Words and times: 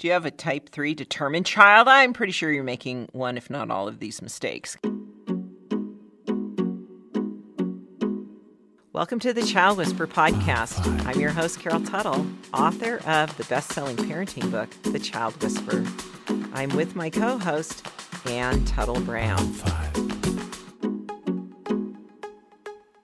Do 0.00 0.06
you 0.06 0.14
have 0.14 0.24
a 0.24 0.30
type 0.30 0.70
3 0.70 0.94
determined 0.94 1.44
child? 1.44 1.86
I'm 1.86 2.14
pretty 2.14 2.32
sure 2.32 2.50
you're 2.50 2.64
making 2.64 3.10
one, 3.12 3.36
if 3.36 3.50
not 3.50 3.70
all, 3.70 3.86
of 3.86 3.98
these 3.98 4.22
mistakes. 4.22 4.78
Welcome 8.94 9.18
to 9.18 9.34
the 9.34 9.42
Child 9.46 9.76
Whisperer 9.76 10.06
podcast. 10.06 11.04
I'm 11.04 11.20
your 11.20 11.32
host, 11.32 11.60
Carol 11.60 11.82
Tuttle, 11.82 12.26
author 12.54 13.02
of 13.06 13.36
the 13.36 13.44
best 13.44 13.72
selling 13.72 13.98
parenting 13.98 14.50
book, 14.50 14.70
The 14.84 14.98
Child 14.98 15.42
Whisperer. 15.42 15.84
I'm 16.54 16.70
with 16.70 16.96
my 16.96 17.10
co 17.10 17.36
host, 17.36 17.86
Anne 18.24 18.64
Tuttle 18.64 19.00
Brown. 19.00 19.52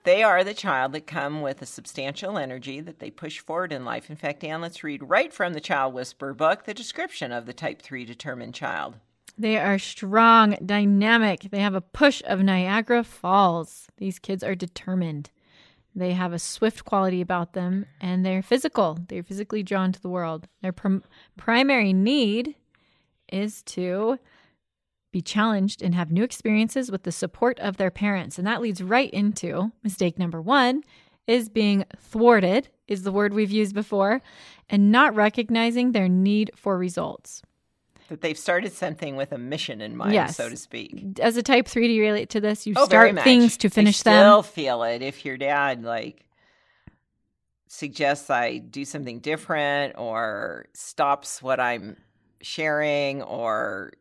They 0.07 0.23
are 0.23 0.41
the 0.41 0.53
child 0.53 0.93
that 0.93 1.05
come 1.05 1.41
with 1.41 1.61
a 1.61 1.65
substantial 1.65 2.37
energy 2.37 2.79
that 2.79 2.99
they 2.99 3.11
push 3.11 3.39
forward 3.39 3.73
in 3.73 3.83
life. 3.83 4.09
In 4.09 4.15
fact, 4.15 4.41
Anne, 4.41 4.61
let's 4.61 4.81
read 4.81 5.09
right 5.09 5.33
from 5.33 5.51
the 5.51 5.59
Child 5.59 5.93
Whisperer 5.93 6.33
book 6.33 6.63
the 6.63 6.73
description 6.73 7.33
of 7.33 7.45
the 7.45 7.51
type 7.51 7.81
3 7.81 8.05
determined 8.05 8.53
child. 8.53 8.95
They 9.37 9.57
are 9.57 9.77
strong, 9.77 10.55
dynamic. 10.65 11.49
They 11.51 11.59
have 11.59 11.75
a 11.75 11.81
push 11.81 12.21
of 12.25 12.41
Niagara 12.41 13.03
Falls. 13.03 13.89
These 13.97 14.17
kids 14.17 14.45
are 14.45 14.55
determined. 14.55 15.29
They 15.93 16.13
have 16.13 16.31
a 16.31 16.39
swift 16.39 16.85
quality 16.85 17.19
about 17.19 17.51
them 17.51 17.85
and 17.99 18.25
they're 18.25 18.41
physical. 18.41 18.99
They're 19.09 19.23
physically 19.23 19.61
drawn 19.61 19.91
to 19.91 20.01
the 20.01 20.07
world. 20.07 20.47
Their 20.61 20.71
prim- 20.71 21.03
primary 21.35 21.91
need 21.91 22.55
is 23.29 23.61
to 23.63 24.19
be 25.17 25.21
challenged 25.23 25.81
and 25.81 25.95
have 25.95 26.11
new 26.11 26.21
experiences 26.23 26.91
with 26.91 27.01
the 27.01 27.11
support 27.11 27.59
of 27.59 27.77
their 27.77 27.89
parents. 27.89 28.37
And 28.37 28.45
that 28.45 28.61
leads 28.61 28.83
right 28.83 29.09
into 29.09 29.71
mistake 29.83 30.19
number 30.19 30.39
one 30.39 30.83
is 31.25 31.49
being 31.49 31.85
thwarted, 31.99 32.69
is 32.87 33.01
the 33.01 33.11
word 33.11 33.33
we've 33.33 33.49
used 33.49 33.73
before, 33.73 34.21
and 34.69 34.91
not 34.91 35.15
recognizing 35.15 35.91
their 35.91 36.07
need 36.07 36.51
for 36.55 36.77
results. 36.77 37.41
That 38.09 38.21
they've 38.21 38.37
started 38.37 38.71
something 38.73 39.15
with 39.15 39.31
a 39.31 39.39
mission 39.39 39.81
in 39.81 39.97
mind, 39.97 40.13
Yes. 40.13 40.37
so 40.37 40.49
to 40.49 40.55
speak. 40.55 41.19
As 41.19 41.35
a 41.35 41.41
type 41.41 41.67
three, 41.67 41.87
do 41.87 41.93
you 41.93 42.03
relate 42.03 42.29
to 42.29 42.39
this? 42.39 42.67
You 42.67 42.75
Oh, 42.77 42.85
start 42.85 43.19
things 43.23 43.57
to 43.57 43.69
finish 43.71 44.03
them. 44.03 44.13
I 44.13 44.17
still 44.21 44.43
feel 44.43 44.83
it. 44.83 45.01
If 45.01 45.25
your 45.25 45.35
dad 45.35 45.83
like 45.83 46.25
suggests 47.67 48.29
I 48.29 48.59
do 48.59 48.85
something 48.85 49.19
different 49.19 49.95
or 49.97 50.67
stops 50.75 51.41
what 51.41 51.59
I'm 51.59 51.97
sharing 52.41 53.23
or 53.23 53.93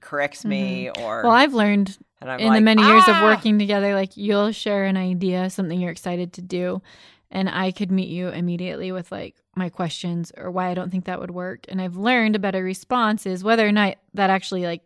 corrects 0.00 0.44
me 0.44 0.88
or 0.88 0.94
Mm-hmm. 0.94 1.26
Well, 1.26 1.36
I've 1.36 1.54
learned 1.54 1.96
in 2.20 2.28
the 2.38 2.46
like, 2.48 2.62
many 2.62 2.82
years 2.82 3.02
of 3.08 3.16
"Ah!" 3.16 3.22
working 3.24 3.58
together, 3.58 3.94
like 3.94 4.16
you'll 4.16 4.52
share 4.52 4.84
an 4.84 4.96
idea, 4.96 5.50
something 5.50 5.80
you're 5.80 5.90
excited 5.90 6.32
to 6.34 6.42
do, 6.42 6.82
and 7.30 7.48
I 7.48 7.72
could 7.72 7.90
meet 7.90 8.08
you 8.08 8.28
immediately 8.28 8.92
with 8.92 9.10
like 9.10 9.36
my 9.56 9.68
questions 9.68 10.32
or 10.36 10.50
why 10.50 10.68
I 10.68 10.74
don't 10.74 10.90
think 10.90 11.04
that 11.06 11.20
would 11.20 11.30
work. 11.32 11.66
And 11.68 11.80
I've 11.80 11.96
learned 11.96 12.36
a 12.36 12.38
better 12.38 12.62
response 12.62 13.26
is 13.26 13.42
whether 13.44 13.66
or 13.66 13.72
not 13.72 13.96
that 14.14 14.30
actually 14.30 14.62
like 14.64 14.82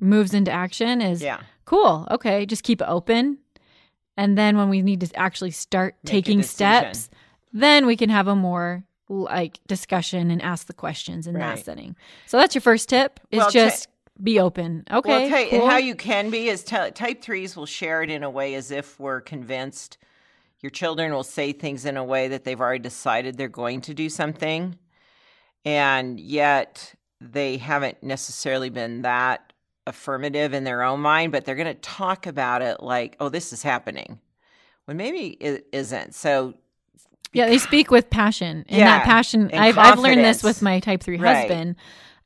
moves 0.00 0.34
into 0.34 0.50
action 0.50 1.00
is 1.00 1.22
Yeah. 1.22 1.40
cool. 1.64 2.06
Okay, 2.10 2.46
just 2.46 2.62
keep 2.64 2.80
it 2.80 2.86
open. 2.88 3.38
And 4.16 4.36
then 4.36 4.56
when 4.56 4.68
we 4.68 4.82
need 4.82 5.00
to 5.00 5.16
actually 5.16 5.52
start 5.52 5.96
Make 6.04 6.10
taking 6.10 6.42
steps, 6.42 7.08
then 7.52 7.86
we 7.86 7.96
can 7.96 8.10
have 8.10 8.26
a 8.28 8.36
more 8.36 8.84
like 9.08 9.58
discussion 9.66 10.30
and 10.30 10.42
ask 10.42 10.66
the 10.66 10.74
questions 10.74 11.26
in 11.26 11.34
Right. 11.34 11.56
that 11.56 11.64
setting. 11.64 11.96
So 12.26 12.36
that's 12.36 12.54
your 12.54 12.62
first 12.62 12.88
tip 12.90 13.20
is 13.30 13.38
Well, 13.38 13.50
just 13.50 13.88
be 14.22 14.40
open. 14.40 14.84
Okay. 14.90 15.30
Well, 15.30 15.44
ta- 15.44 15.50
cool. 15.50 15.68
how 15.68 15.76
you 15.76 15.94
can 15.94 16.30
be 16.30 16.48
is 16.48 16.64
t- 16.64 16.90
type 16.90 17.22
threes 17.22 17.56
will 17.56 17.66
share 17.66 18.02
it 18.02 18.10
in 18.10 18.22
a 18.22 18.30
way 18.30 18.54
as 18.54 18.70
if 18.70 18.98
we're 18.98 19.20
convinced. 19.20 19.98
Your 20.60 20.70
children 20.70 21.12
will 21.12 21.22
say 21.24 21.52
things 21.52 21.84
in 21.84 21.96
a 21.96 22.04
way 22.04 22.28
that 22.28 22.44
they've 22.44 22.60
already 22.60 22.80
decided 22.82 23.36
they're 23.36 23.48
going 23.48 23.80
to 23.82 23.94
do 23.94 24.08
something, 24.08 24.76
and 25.64 26.18
yet 26.18 26.94
they 27.20 27.58
haven't 27.58 28.02
necessarily 28.02 28.70
been 28.70 29.02
that 29.02 29.52
affirmative 29.86 30.52
in 30.54 30.64
their 30.64 30.82
own 30.82 31.00
mind, 31.00 31.32
but 31.32 31.44
they're 31.44 31.54
going 31.54 31.66
to 31.68 31.80
talk 31.80 32.26
about 32.26 32.60
it 32.62 32.82
like, 32.82 33.16
"Oh, 33.20 33.28
this 33.28 33.52
is 33.52 33.62
happening," 33.62 34.18
when 34.86 34.96
maybe 34.96 35.28
it 35.40 35.66
isn't. 35.72 36.14
So 36.14 36.54
Yeah, 37.32 37.46
they 37.46 37.58
speak 37.58 37.90
with 37.90 38.10
passion. 38.10 38.64
And 38.68 38.78
Yeah, 38.78 38.98
that 38.98 39.04
passion, 39.04 39.50
and 39.50 39.60
I've, 39.60 39.78
I've 39.78 39.98
learned 39.98 40.24
this 40.24 40.42
with 40.42 40.60
my 40.60 40.80
type 40.80 41.02
three 41.02 41.18
Right. 41.18 41.36
husband 41.48 41.76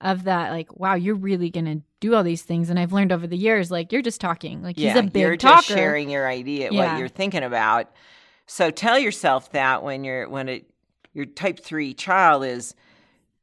of 0.03 0.25
that, 0.25 0.51
like, 0.51 0.79
wow, 0.79 0.95
you're 0.95 1.15
really 1.15 1.51
to 1.67 1.83
do 2.01 2.15
all 2.15 2.23
these 2.23 2.43
things. 2.43 2.69
And 2.69 2.79
I've 2.79 2.93
learned 2.93 3.13
over 3.13 3.27
the 3.27 3.37
years, 3.37 3.71
like, 3.71 3.93
you're 3.93 4.03
just 4.03 4.21
talking. 4.21 4.63
Like, 4.63 4.77
yeah, 4.79 4.95
he's 4.95 5.01
a 5.01 5.03
big 5.05 5.23
you're 5.23 5.37
talker. 5.37 5.63
just 5.63 5.69
sharing 5.69 6.11
your 6.11 6.29
idea, 6.29 6.71
Yeah. 6.71 6.93
what 6.93 6.99
you're 6.99 7.09
thinking 7.09 7.43
about. 7.45 7.91
So 8.47 8.71
tell 8.71 8.99
yourself 8.99 9.53
that 9.53 9.83
when 9.83 10.05
you're 10.05 10.29
when 10.29 10.49
it 10.49 10.67
your 11.15 11.27
type 11.27 11.61
three 11.61 11.95
child 11.95 12.45
is 12.45 12.75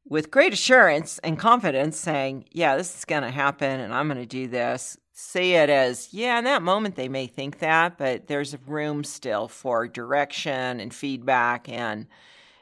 with 0.08 0.30
great 0.30 0.52
assurance 0.52 1.18
and 1.20 1.38
confidence 1.38 1.96
saying, 1.96 2.44
"Yeah, 2.50 2.76
this 2.76 2.94
is 2.96 3.04
to 3.22 3.30
happen, 3.30 3.80
and 3.80 3.94
I'm 3.94 4.08
to 4.20 4.26
do 4.26 4.46
this." 4.48 4.98
See 5.12 5.52
it 5.54 5.68
as, 5.70 6.12
yeah, 6.12 6.38
in 6.38 6.44
that 6.44 6.62
moment 6.62 6.96
they 6.96 7.08
may 7.08 7.26
think 7.26 7.58
that, 7.58 7.98
but 7.98 8.26
there's 8.26 8.56
room 8.66 9.04
still 9.04 9.48
for 9.48 9.86
direction 9.86 10.80
and 10.80 10.92
feedback 10.94 11.68
and 11.68 12.06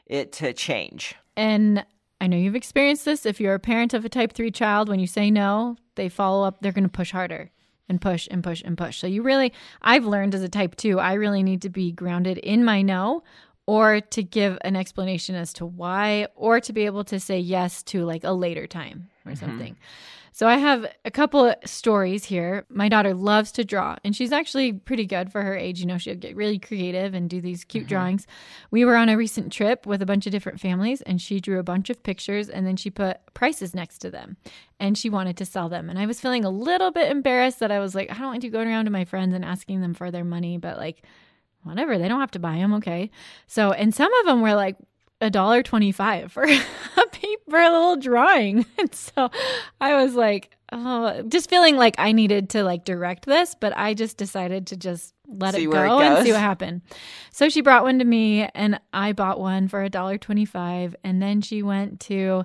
it 0.06 0.32
to 0.32 0.52
change. 0.52 1.14
And 1.36 1.84
I 2.20 2.26
know 2.26 2.36
you've 2.36 2.56
experienced 2.56 3.04
this. 3.04 3.26
If 3.26 3.40
you're 3.40 3.54
a 3.54 3.60
parent 3.60 3.94
of 3.94 4.04
a 4.04 4.08
type 4.08 4.32
three 4.32 4.50
child, 4.50 4.88
when 4.88 4.98
you 4.98 5.06
say 5.06 5.30
no, 5.30 5.76
they 5.94 6.08
follow 6.08 6.46
up, 6.46 6.60
they're 6.60 6.72
going 6.72 6.84
to 6.84 6.88
push 6.88 7.12
harder 7.12 7.50
and 7.88 8.00
push 8.00 8.28
and 8.30 8.42
push 8.42 8.62
and 8.64 8.76
push. 8.76 8.98
So 8.98 9.06
you 9.06 9.22
really, 9.22 9.52
I've 9.80 10.04
learned 10.04 10.34
as 10.34 10.42
a 10.42 10.48
type 10.48 10.76
two, 10.76 10.98
I 10.98 11.14
really 11.14 11.42
need 11.42 11.62
to 11.62 11.70
be 11.70 11.92
grounded 11.92 12.38
in 12.38 12.64
my 12.64 12.82
no 12.82 13.22
or 13.66 14.00
to 14.00 14.22
give 14.22 14.58
an 14.62 14.76
explanation 14.76 15.34
as 15.34 15.52
to 15.54 15.66
why 15.66 16.26
or 16.34 16.60
to 16.60 16.72
be 16.72 16.86
able 16.86 17.04
to 17.04 17.20
say 17.20 17.38
yes 17.38 17.82
to 17.84 18.04
like 18.04 18.24
a 18.24 18.32
later 18.32 18.66
time 18.66 19.10
or 19.24 19.32
mm-hmm. 19.32 19.44
something. 19.44 19.76
So 20.38 20.46
I 20.46 20.58
have 20.58 20.86
a 21.04 21.10
couple 21.10 21.46
of 21.46 21.56
stories 21.64 22.24
here. 22.24 22.64
My 22.68 22.88
daughter 22.88 23.12
loves 23.12 23.50
to 23.50 23.64
draw, 23.64 23.96
and 24.04 24.14
she's 24.14 24.30
actually 24.30 24.72
pretty 24.72 25.04
good 25.04 25.32
for 25.32 25.42
her 25.42 25.56
age. 25.56 25.80
You 25.80 25.86
know, 25.86 25.98
she'll 25.98 26.14
get 26.14 26.36
really 26.36 26.60
creative 26.60 27.12
and 27.12 27.28
do 27.28 27.40
these 27.40 27.64
cute 27.64 27.86
mm-hmm. 27.86 27.88
drawings. 27.88 28.24
We 28.70 28.84
were 28.84 28.94
on 28.94 29.08
a 29.08 29.16
recent 29.16 29.52
trip 29.52 29.84
with 29.84 30.00
a 30.00 30.06
bunch 30.06 30.26
of 30.26 30.30
different 30.30 30.60
families, 30.60 31.02
and 31.02 31.20
she 31.20 31.40
drew 31.40 31.58
a 31.58 31.64
bunch 31.64 31.90
of 31.90 32.04
pictures, 32.04 32.48
and 32.48 32.64
then 32.64 32.76
she 32.76 32.88
put 32.88 33.18
prices 33.34 33.74
next 33.74 33.98
to 33.98 34.12
them, 34.12 34.36
and 34.78 34.96
she 34.96 35.10
wanted 35.10 35.36
to 35.38 35.44
sell 35.44 35.68
them. 35.68 35.90
And 35.90 35.98
I 35.98 36.06
was 36.06 36.20
feeling 36.20 36.44
a 36.44 36.50
little 36.50 36.92
bit 36.92 37.10
embarrassed 37.10 37.58
that 37.58 37.72
I 37.72 37.80
was 37.80 37.96
like, 37.96 38.08
I 38.08 38.14
don't 38.14 38.28
want 38.28 38.44
you 38.44 38.50
going 38.50 38.68
around 38.68 38.84
to 38.84 38.92
my 38.92 39.06
friends 39.06 39.34
and 39.34 39.44
asking 39.44 39.80
them 39.80 39.92
for 39.92 40.12
their 40.12 40.22
money, 40.22 40.56
but 40.56 40.76
like, 40.76 41.02
whatever, 41.64 41.98
they 41.98 42.06
don't 42.06 42.20
have 42.20 42.30
to 42.30 42.38
buy 42.38 42.58
them, 42.58 42.74
okay? 42.74 43.10
So, 43.48 43.72
and 43.72 43.92
some 43.92 44.14
of 44.14 44.26
them 44.26 44.40
were 44.40 44.54
like 44.54 44.76
a 45.20 45.30
dollar 45.30 45.62
twenty-five 45.62 46.32
for 46.32 46.44
a 46.44 47.06
paper, 47.12 47.56
a 47.56 47.70
little 47.70 47.96
drawing, 47.96 48.66
and 48.78 48.94
so 48.94 49.30
I 49.80 50.02
was 50.02 50.14
like, 50.14 50.54
oh, 50.72 51.22
just 51.28 51.50
feeling 51.50 51.76
like 51.76 51.96
I 51.98 52.12
needed 52.12 52.50
to 52.50 52.62
like 52.62 52.84
direct 52.84 53.26
this, 53.26 53.54
but 53.58 53.76
I 53.76 53.94
just 53.94 54.16
decided 54.16 54.68
to 54.68 54.76
just 54.76 55.14
let 55.26 55.54
See 55.54 55.64
it 55.64 55.66
where 55.68 55.84
it 55.84 55.88
go 55.88 56.00
and 56.00 56.24
see 56.24 56.32
what 56.32 56.40
happened. 56.40 56.82
So 57.32 57.48
she 57.48 57.60
brought 57.60 57.82
one 57.84 57.98
to 57.98 58.04
me, 58.04 58.48
and 58.54 58.80
I 58.92 59.12
bought 59.12 59.40
one 59.40 59.68
for 59.68 59.82
a 59.82 59.90
dollar 59.90 60.18
twenty-five, 60.18 60.96
and 61.04 61.20
then 61.20 61.40
she 61.40 61.62
went 61.62 62.00
to 62.00 62.44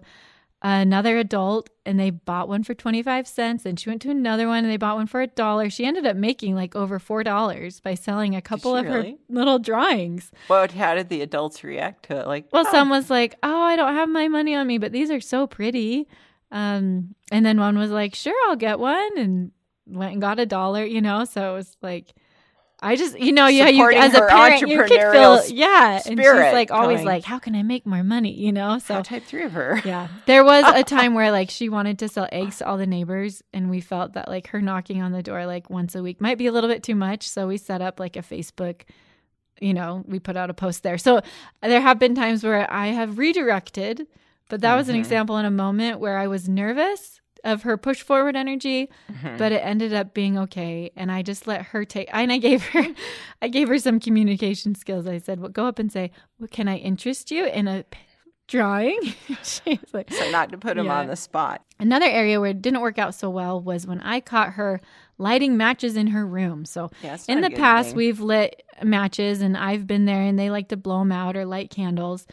another 0.64 1.18
adult 1.18 1.70
and 1.86 2.00
they 2.00 2.10
bought 2.10 2.48
one 2.48 2.64
for 2.64 2.74
25 2.74 3.28
cents 3.28 3.66
and 3.66 3.78
she 3.78 3.90
went 3.90 4.02
to 4.02 4.10
another 4.10 4.48
one 4.48 4.64
and 4.64 4.72
they 4.72 4.78
bought 4.78 4.96
one 4.96 5.08
for 5.08 5.22
a 5.22 5.28
dollar 5.28 5.70
she 5.70 5.86
ended 5.86 6.06
up 6.06 6.16
making 6.16 6.56
like 6.56 6.74
over 6.74 7.00
four 7.00 7.22
dollars 7.22 7.82
by 7.82 7.94
selling 7.94 8.34
a 8.34 8.42
couple 8.42 8.74
of 8.76 8.86
really? 8.86 9.12
her 9.12 9.18
little 9.28 9.60
drawings 9.60 10.32
What? 10.48 10.72
How 10.72 10.96
did 10.96 11.10
the 11.10 11.22
adults 11.22 11.64
react 11.66 12.06
to 12.06 12.22
it? 12.22 12.28
Like, 12.28 12.46
well 12.54 12.64
"Oh, 12.66 12.72
some 12.72 12.90
was 12.90 13.10
like 13.10 13.36
oh 13.44 13.62
i 13.64 13.76
don't 13.76 13.94
have 13.94 14.08
my 14.08 14.30
money 14.30 14.56
on 14.56 14.66
me 14.66 14.78
but 14.78 14.94
these 14.94 15.12
are 15.12 15.20
so 15.20 15.48
pretty 15.48 16.08
um 16.52 17.14
and 17.30 17.46
then 17.46 17.60
one 17.60 17.78
was 17.78 17.92
like 17.92 18.16
sure 18.16 18.36
i'll 18.48 18.56
get 18.56 18.80
one 18.80 19.18
and 19.18 19.52
went 19.86 20.14
and 20.14 20.22
got 20.22 20.40
a 20.40 20.46
dollar 20.46 20.86
you 20.86 21.02
know 21.02 21.26
so 21.26 21.52
it 21.52 21.56
was 21.56 21.76
like 21.82 22.14
I 22.84 22.98
just, 22.98 23.18
you 23.18 23.32
know, 23.32 23.48
yeah, 23.48 23.70
you 23.70 23.90
as 23.92 24.14
a 24.14 24.28
parent, 24.28 24.68
you 24.68 24.78
could 24.84 24.90
feel, 24.90 25.42
yeah, 25.48 26.02
and 26.06 26.20
she's 26.20 26.28
like 26.28 26.70
always 26.70 26.98
going. 26.98 27.06
like, 27.06 27.24
how 27.24 27.40
can 27.40 27.56
I 27.56 27.64
make 27.64 27.86
more 27.86 28.04
money, 28.04 28.34
you 28.34 28.52
know? 28.52 28.78
So 28.78 28.96
how 28.96 29.02
type 29.02 29.24
three 29.24 29.44
of 29.44 29.54
her. 29.54 29.82
yeah. 29.86 30.10
There 30.26 30.44
was 30.44 30.66
a 30.68 30.84
time 30.96 31.14
where 31.14 31.32
like 31.32 31.50
she 31.50 31.70
wanted 31.70 31.98
to 32.00 32.10
sell 32.10 32.28
eggs 32.32 32.58
to 32.58 32.68
all 32.68 32.78
the 32.78 32.86
neighbors 32.86 33.42
and 33.54 33.70
we 33.70 33.80
felt 33.80 34.14
that 34.14 34.28
like 34.28 34.48
her 34.48 34.62
knocking 34.62 35.02
on 35.02 35.14
the 35.14 35.24
door 35.24 35.46
like 35.46 35.70
once 35.70 35.96
a 35.96 36.04
week 36.04 36.20
might 36.20 36.38
be 36.38 36.48
a 36.48 36.52
little 36.52 36.70
bit 36.70 36.84
too 36.84 36.96
much. 36.96 37.30
So 37.30 37.48
we 37.48 37.56
set 37.56 37.82
up 37.82 38.02
like 38.02 38.18
a 38.18 38.22
Facebook, 38.22 38.82
you 39.62 39.74
know, 39.74 40.04
we 40.06 40.20
put 40.20 40.36
out 40.36 40.50
a 40.50 40.54
post 40.54 40.84
there. 40.84 40.98
So 40.98 41.22
there 41.62 41.82
have 41.82 42.00
been 42.00 42.16
times 42.16 42.44
where 42.44 42.70
I 42.70 42.88
have 42.88 43.18
redirected 43.18 44.08
But 44.50 44.60
that 44.60 44.76
was 44.76 44.90
an 44.90 44.96
mm-hmm. 44.96 45.00
example 45.00 45.38
in 45.38 45.46
a 45.46 45.52
moment 45.52 46.02
where 46.02 46.18
I 46.18 46.28
was 46.28 46.50
nervous 46.50 47.22
of 47.44 47.64
her 47.64 47.76
push 47.78 48.02
forward 48.02 48.36
energy, 48.36 48.90
mm-hmm. 49.12 49.38
but 49.38 49.52
it 49.52 49.58
ended 49.66 49.94
up 49.94 50.14
being 50.14 50.38
okay. 50.38 50.92
And 50.96 51.12
I 51.12 51.22
just 51.22 51.46
let 51.48 51.62
her 51.68 51.84
take. 51.86 52.10
And 52.14 52.32
I 52.32 52.38
gave 52.38 52.64
her, 52.68 52.86
I 53.42 53.48
gave 53.50 53.68
her 53.68 53.78
some 53.80 54.00
communication 54.00 54.76
skills. 54.76 55.08
I 55.08 55.18
said, 55.18 55.40
"Well, 55.40 55.50
go 55.50 55.66
up 55.66 55.80
and 55.80 55.92
say, 55.92 56.12
well, 56.40 56.48
can 56.50 56.68
I 56.68 56.78
interest 56.78 57.32
you 57.32 57.46
in 57.46 57.68
a 57.68 57.84
p- 57.84 58.00
drawing?" 58.48 59.00
She's 59.44 59.80
like, 59.94 60.12
So 60.12 60.32
not 60.32 60.52
to 60.52 60.58
put 60.58 60.78
him 60.78 60.86
Yeah. 60.86 61.00
on 61.00 61.08
the 61.08 61.16
spot. 61.16 61.64
Another 61.80 62.06
area 62.06 62.40
where 62.40 62.52
it 62.52 62.62
didn't 62.62 62.82
work 62.82 62.98
out 62.98 63.14
so 63.16 63.30
well 63.30 63.60
was 63.60 63.86
when 63.86 64.00
I 64.02 64.20
caught 64.22 64.54
her 64.54 64.80
lighting 65.18 65.58
matches 65.58 65.98
in 65.98 66.08
her 66.08 66.26
room. 66.26 66.64
So 66.66 66.92
Yeah, 67.02 67.18
in 67.28 67.42
the 67.42 67.50
past, 67.50 67.90
thing. 67.90 67.98
we've 67.98 68.20
lit 68.22 68.64
matches 68.82 69.42
and 69.42 69.58
I've 69.58 69.86
been 69.86 70.06
there 70.06 70.22
and 70.22 70.40
they 70.40 70.50
like 70.50 70.70
to 70.70 70.78
blow 70.78 71.00
them 71.00 71.12
out 71.12 71.36
or 71.36 71.46
light 71.46 71.70
candles. 71.70 72.26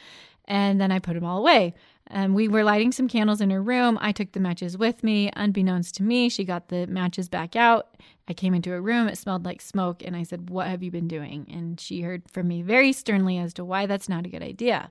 And 0.46 0.80
then 0.80 0.90
I 0.90 0.98
put 0.98 1.14
them 1.14 1.24
all 1.24 1.38
away. 1.38 1.74
And 2.12 2.34
we 2.34 2.48
were 2.48 2.64
lighting 2.64 2.90
some 2.90 3.06
candles 3.06 3.40
in 3.40 3.50
her 3.50 3.62
room. 3.62 3.96
I 4.00 4.10
took 4.10 4.32
the 4.32 4.40
matches 4.40 4.76
with 4.76 5.04
me. 5.04 5.30
Unbeknownst 5.36 5.94
to 5.96 6.02
me, 6.02 6.28
she 6.28 6.44
got 6.44 6.68
the 6.68 6.88
matches 6.88 7.28
back 7.28 7.54
out. 7.54 7.96
I 8.26 8.34
came 8.34 8.52
into 8.52 8.70
her 8.70 8.82
room. 8.82 9.06
It 9.06 9.16
smelled 9.16 9.44
like 9.44 9.60
smoke. 9.60 10.02
And 10.04 10.16
I 10.16 10.24
said, 10.24 10.50
What 10.50 10.66
have 10.66 10.82
you 10.82 10.90
been 10.90 11.06
doing? 11.06 11.46
And 11.48 11.78
she 11.78 12.00
heard 12.00 12.22
from 12.28 12.48
me 12.48 12.62
very 12.62 12.92
sternly 12.92 13.38
as 13.38 13.54
to 13.54 13.64
why 13.64 13.86
that's 13.86 14.08
not 14.08 14.26
a 14.26 14.28
good 14.28 14.42
idea. 14.42 14.90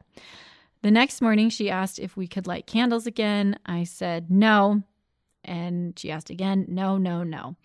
The 0.81 0.91
next 0.91 1.21
morning, 1.21 1.49
she 1.49 1.69
asked 1.69 1.99
if 1.99 2.15
we 2.15 2.25
could 2.25 2.47
light 2.47 2.65
candles 2.65 3.05
again. 3.05 3.59
I 3.65 3.83
said 3.83 4.31
no. 4.31 4.83
And 5.43 5.99
she 5.99 6.11
asked 6.11 6.29
again, 6.29 6.65
no, 6.69 6.97
no, 6.97 7.23
no. 7.23 7.57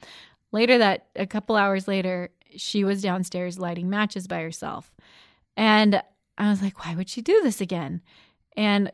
Later, 0.51 0.79
that 0.79 1.07
a 1.15 1.27
couple 1.27 1.55
hours 1.55 1.87
later, 1.87 2.31
she 2.57 2.83
was 2.83 3.03
downstairs 3.03 3.59
lighting 3.59 3.89
matches 3.89 4.27
by 4.27 4.41
herself. 4.41 4.93
And 5.57 6.03
I 6.39 6.51
was 6.51 6.61
like, 6.61 6.85
why 6.85 6.97
would 6.97 7.09
she 7.09 7.23
do 7.23 7.41
this 7.43 7.61
again? 7.61 8.03
And 8.57 8.91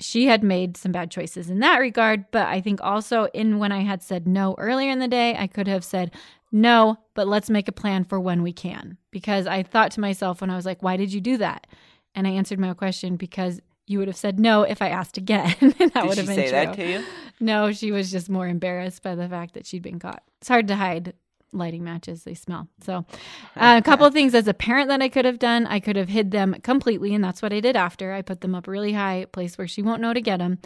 she 0.00 0.26
had 0.26 0.42
made 0.42 0.76
some 0.76 0.92
bad 0.92 1.10
choices 1.10 1.50
in 1.50 1.60
that 1.60 1.78
regard. 1.78 2.24
But 2.30 2.46
I 2.48 2.60
think 2.60 2.80
also 2.82 3.26
in 3.34 3.58
when 3.58 3.72
I 3.72 3.80
had 3.80 4.02
said 4.02 4.26
no 4.26 4.54
earlier 4.58 4.90
in 4.90 4.98
the 4.98 5.08
day, 5.08 5.36
I 5.36 5.46
could 5.46 5.68
have 5.68 5.84
said, 5.84 6.12
no, 6.52 6.98
but 7.14 7.28
let's 7.28 7.50
make 7.50 7.68
a 7.68 7.72
plan 7.72 8.04
for 8.04 8.18
when 8.18 8.42
we 8.42 8.52
can. 8.52 8.96
Because 9.10 9.46
I 9.46 9.62
thought 9.62 9.92
to 9.92 10.00
myself 10.00 10.40
when 10.40 10.50
I 10.50 10.56
was 10.56 10.66
like, 10.66 10.82
why 10.82 10.96
did 10.96 11.12
you 11.12 11.20
do 11.20 11.36
that? 11.36 11.66
And 12.14 12.26
I 12.26 12.30
answered 12.30 12.58
my 12.58 12.72
question 12.74 13.16
because 13.16 13.60
you 13.86 13.98
would 13.98 14.08
have 14.08 14.16
said 14.16 14.38
no 14.38 14.62
if 14.62 14.82
I 14.82 14.88
asked 14.88 15.16
again. 15.16 15.54
and 15.60 15.72
that 15.74 15.94
Did 15.94 16.04
would 16.04 16.14
she 16.14 16.18
have 16.18 16.26
been 16.26 16.36
say 16.36 16.42
true. 16.42 16.50
that 16.50 16.74
to 16.76 16.88
you? 16.88 17.04
No, 17.40 17.72
she 17.72 17.92
was 17.92 18.10
just 18.10 18.28
more 18.28 18.46
embarrassed 18.46 19.02
by 19.02 19.14
the 19.14 19.28
fact 19.28 19.54
that 19.54 19.66
she'd 19.66 19.82
been 19.82 19.98
caught. 19.98 20.22
It's 20.40 20.48
hard 20.48 20.68
to 20.68 20.76
hide 20.76 21.14
lighting 21.52 21.82
matches, 21.84 22.24
they 22.24 22.34
smell. 22.34 22.68
So, 22.82 23.04
uh, 23.56 23.76
a 23.78 23.82
couple 23.82 24.06
of 24.06 24.12
things 24.12 24.34
as 24.34 24.48
a 24.48 24.54
parent 24.54 24.88
that 24.88 25.02
I 25.02 25.08
could 25.08 25.24
have 25.24 25.38
done. 25.38 25.66
I 25.66 25.80
could 25.80 25.96
have 25.96 26.08
hid 26.08 26.30
them 26.30 26.54
completely, 26.62 27.14
and 27.14 27.22
that's 27.24 27.42
what 27.42 27.52
I 27.52 27.60
did 27.60 27.76
after. 27.76 28.12
I 28.12 28.22
put 28.22 28.40
them 28.40 28.54
up 28.54 28.66
really 28.66 28.92
high, 28.92 29.26
place 29.32 29.58
where 29.58 29.68
she 29.68 29.82
won't 29.82 30.00
know 30.02 30.12
to 30.14 30.20
get 30.20 30.38
them. 30.38 30.58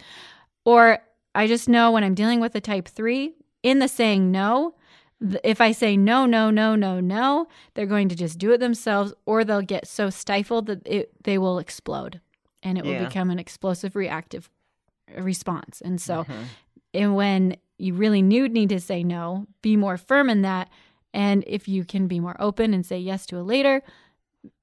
Or 0.63 0.99
I 1.33 1.47
just 1.47 1.67
know 1.69 1.91
when 1.91 2.03
I'm 2.03 2.15
dealing 2.15 2.39
with 2.39 2.55
a 2.55 2.61
type 2.61 2.87
three, 2.87 3.33
in 3.63 3.79
the 3.79 3.87
saying 3.87 4.31
no, 4.31 4.75
if 5.43 5.61
I 5.61 5.71
say 5.71 5.97
no, 5.97 6.25
no, 6.25 6.49
no, 6.51 6.75
no, 6.75 6.99
no, 6.99 7.47
they're 7.73 7.85
going 7.85 8.09
to 8.09 8.15
just 8.15 8.37
do 8.37 8.51
it 8.51 8.59
themselves, 8.59 9.13
or 9.25 9.43
they'll 9.43 9.61
get 9.61 9.87
so 9.87 10.09
stifled 10.09 10.67
that 10.67 10.85
it, 10.85 11.11
they 11.23 11.37
will 11.37 11.57
explode 11.59 12.19
and 12.61 12.77
it 12.77 12.83
will 12.83 12.91
Yeah. 12.93 13.05
become 13.07 13.29
an 13.29 13.39
explosive 13.39 13.95
reactive 13.95 14.49
response. 15.17 15.81
And 15.81 16.01
so, 16.01 16.25
and 16.93 17.15
when 17.15 17.57
you 17.77 17.93
really 17.93 18.21
do 18.21 18.49
need 18.49 18.69
to 18.69 18.79
say 18.79 19.03
no, 19.03 19.47
be 19.61 19.75
more 19.75 19.97
firm 19.97 20.29
in 20.29 20.41
that. 20.43 20.69
And 21.13 21.43
if 21.47 21.67
you 21.67 21.85
can 21.85 22.07
be 22.07 22.19
more 22.19 22.35
open 22.39 22.73
and 22.73 22.85
say 22.85 22.99
yes 22.99 23.25
to 23.27 23.39
a 23.39 23.41
later, 23.41 23.81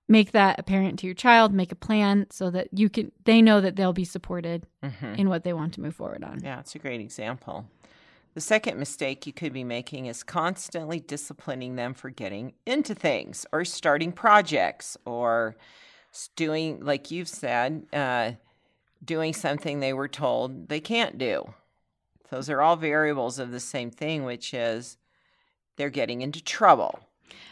make 0.09 0.33
that 0.33 0.59
apparent 0.59 0.99
to 0.99 1.07
your 1.07 1.15
child, 1.15 1.53
make 1.53 1.73
a 1.73 1.77
plan 1.77 2.27
so 2.31 2.51
that 2.51 2.69
you 2.73 2.91
can, 2.91 3.11
they 3.25 3.41
know 3.41 3.61
that 3.61 3.77
they'll 3.77 3.93
be 3.93 4.05
supported 4.05 4.67
in 5.17 5.29
what 5.29 5.45
they 5.45 5.53
want 5.53 5.73
to 5.75 5.81
move 5.81 5.95
forward 5.95 6.23
on. 6.23 6.41
Yeah, 6.43 6.61
it's 6.61 6.75
a 6.75 6.79
great 6.79 7.01
example. 7.01 7.67
The 8.35 8.41
second 8.41 8.79
mistake 8.79 9.27
you 9.27 9.33
could 9.33 9.53
be 9.53 9.65
making 9.65 10.07
is 10.07 10.23
constantly 10.23 11.01
disciplining 11.01 11.77
them 11.77 11.93
for 11.95 12.11
getting 12.11 12.55
into 12.67 12.95
things 12.95 13.47
or 13.53 13.65
starting 13.65 14.13
projects 14.13 14.97
or 15.05 15.55
doing, 16.37 16.81
like 16.85 17.11
you've 17.11 17.29
said, 17.29 17.87
uh, 17.93 18.33
doing 19.05 19.35
something 19.35 19.81
they 19.81 19.93
were 19.93 20.09
told 20.09 20.69
they 20.69 20.81
can't 20.81 21.19
do. 21.19 21.55
Those 22.33 22.49
are 22.49 22.63
all 22.63 22.77
variables 22.77 23.39
of 23.39 23.51
the 23.51 23.61
same 23.61 23.91
thing, 23.91 24.25
which 24.25 24.55
is 24.55 24.97
they're 25.77 25.91
getting 25.91 26.23
into 26.23 26.43
trouble. 26.43 26.99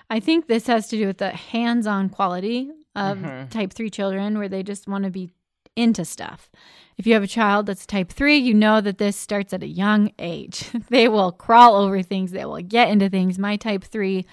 I 0.09 0.21
think 0.21 0.47
this 0.47 0.67
has 0.69 0.89
to 0.89 0.97
do 0.97 1.07
with 1.07 1.19
the 1.19 1.33
hands 1.33 1.87
on 1.87 2.09
quality 2.09 2.71
of 2.97 3.23
type 3.51 3.75
3 3.75 3.91
children 3.91 4.39
where 4.39 4.49
they 4.49 4.63
just 4.63 4.89
want 4.89 5.05
to 5.05 5.11
be 5.11 5.35
into 5.77 6.07
stuff. 6.07 6.51
If 6.97 7.07
you 7.07 7.13
have 7.13 7.23
a 7.23 7.27
child 7.27 7.67
that's 7.67 7.85
type 7.85 8.11
3, 8.11 8.39
you 8.39 8.55
know 8.55 8.81
that 8.81 8.97
this 8.97 9.17
starts 9.19 9.53
at 9.53 9.63
a 9.63 9.69
young 9.69 10.13
age. 10.19 10.71
they 10.89 11.09
will 11.09 11.31
crawl 11.31 11.77
over 11.77 12.03
things, 12.03 12.31
they 12.31 12.47
will 12.47 12.63
get 12.63 12.89
into 12.89 13.11
things. 13.11 13.39
My 13.39 13.57
type 13.57 13.85
3 13.85 14.25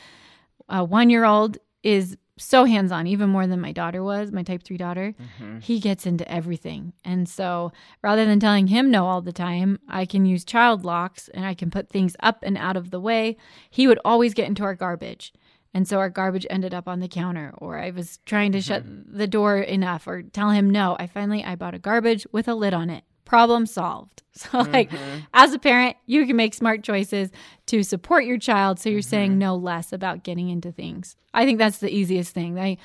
uh, 0.69 0.85
one 0.85 1.09
year 1.09 1.25
old 1.25 1.57
is 1.83 2.17
so 2.37 2.65
hands 2.65 2.91
on, 2.91 3.07
even 3.07 3.29
more 3.29 3.47
than 3.47 3.59
my 3.59 3.71
daughter 3.71 4.03
was, 4.03 4.31
my 4.31 4.43
type 4.43 4.63
3 4.63 4.77
daughter. 4.77 5.13
Mm-hmm. 5.19 5.59
He 5.59 5.79
gets 5.79 6.05
into 6.05 6.29
everything. 6.31 6.93
And 7.03 7.27
so 7.27 7.71
rather 8.01 8.25
than 8.25 8.39
telling 8.39 8.67
him 8.67 8.91
no 8.91 9.07
all 9.07 9.21
the 9.21 9.33
time, 9.33 9.79
I 9.87 10.05
can 10.05 10.25
use 10.25 10.45
child 10.45 10.85
locks 10.85 11.29
and 11.29 11.45
I 11.45 11.53
can 11.53 11.71
put 11.71 11.89
things 11.89 12.15
up 12.21 12.43
and 12.43 12.57
out 12.57 12.77
of 12.77 12.91
the 12.91 12.99
way. 12.99 13.37
He 13.69 13.87
would 13.87 13.99
always 14.05 14.33
get 14.33 14.47
into 14.47 14.63
our 14.63 14.75
garbage. 14.75 15.33
And 15.73 15.87
so 15.87 15.99
our 15.99 16.09
garbage 16.09 16.47
ended 16.49 16.73
up 16.73 16.87
on 16.87 17.01
the 17.01 17.07
counter, 17.07 17.53
or 17.57 17.77
I 17.77 17.91
was 17.91 18.19
trying 18.25 18.51
to 18.53 18.61
shut 18.61 18.83
mm-hmm. 18.83 19.17
the 19.17 19.27
door 19.27 19.57
enough 19.57 20.07
or 20.07 20.23
tell 20.23 20.49
him 20.51 20.69
no. 20.69 20.95
I 20.99 21.07
finally 21.07 21.43
I 21.43 21.55
bought 21.55 21.75
a 21.75 21.79
garbage 21.79 22.25
with 22.31 22.47
a 22.47 22.55
lid 22.55 22.73
on 22.73 22.89
it. 22.89 23.03
Problem 23.27 23.65
solved. 23.65 24.23
So 24.37 24.59
like 24.59 24.91
mm-hmm. 24.91 25.21
as 25.33 25.53
a 25.53 25.57
parent, 25.57 25.97
you 26.05 26.27
can 26.27 26.35
make 26.35 26.53
smart 26.53 26.83
choices 26.83 27.31
to 27.65 27.81
support 27.81 28.23
your 28.23 28.37
child 28.37 28.79
so 28.79 28.87
you're 28.87 29.01
saying 29.01 29.31
mm-hmm. 29.31 29.39
no 29.39 29.55
less 29.55 29.91
about 29.91 30.21
getting 30.21 30.49
into 30.49 30.71
things. 30.71 31.15
I 31.33 31.43
think 31.43 31.57
that's 31.57 31.79
the 31.79 31.91
easiest 31.91 32.35
thing. 32.35 32.59
I 32.59 32.77